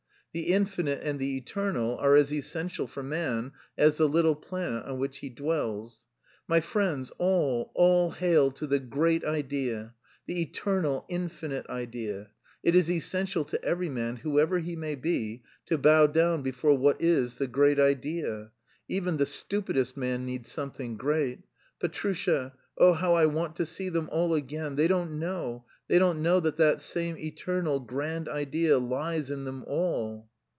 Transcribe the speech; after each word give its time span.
The 0.33 0.53
Infinite 0.53 1.01
and 1.03 1.19
the 1.19 1.35
Eternal 1.35 1.97
are 1.97 2.15
as 2.15 2.31
essential 2.31 2.87
for 2.87 3.03
man 3.03 3.51
as 3.77 3.97
the 3.97 4.07
little 4.07 4.35
planet 4.37 4.85
on 4.85 4.97
which 4.97 5.17
he 5.17 5.27
dwells. 5.29 6.05
My 6.47 6.61
friends, 6.61 7.11
all, 7.17 7.69
all: 7.75 8.11
hail 8.11 8.49
to 8.51 8.65
the 8.65 8.79
Great 8.79 9.25
Idea! 9.25 9.93
The 10.27 10.41
Eternal, 10.41 11.05
Infinite 11.09 11.69
Idea! 11.69 12.29
It 12.63 12.75
is 12.75 12.89
essential 12.89 13.43
to 13.43 13.61
every 13.61 13.89
man, 13.89 14.15
whoever 14.15 14.59
he 14.59 14.77
may 14.77 14.95
be, 14.95 15.43
to 15.65 15.77
bow 15.77 16.07
down 16.07 16.43
before 16.43 16.77
what 16.77 17.01
is 17.01 17.35
the 17.35 17.47
Great 17.47 17.77
Idea. 17.77 18.51
Even 18.87 19.17
the 19.17 19.25
stupidest 19.25 19.97
man 19.97 20.23
needs 20.25 20.49
something 20.49 20.95
great. 20.95 21.39
Petrusha... 21.81 22.53
oh, 22.77 22.93
how 22.93 23.13
I 23.13 23.25
want 23.27 23.57
to 23.57 23.65
see 23.65 23.89
them 23.89 24.07
all 24.11 24.33
again! 24.33 24.75
They 24.77 24.87
don't 24.87 25.19
know, 25.19 25.65
they 25.87 25.99
don't 25.99 26.23
know 26.23 26.39
that 26.39 26.55
that 26.55 26.81
same 26.81 27.17
Eternal, 27.17 27.81
Grand 27.81 28.29
Idea 28.29 28.77
lies 28.79 29.29
in 29.29 29.43
them 29.43 29.63
all!" 29.67 30.29